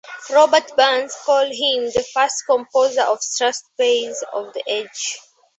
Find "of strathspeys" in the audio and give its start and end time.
3.03-4.23